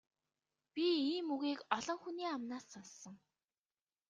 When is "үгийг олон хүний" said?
1.35-2.29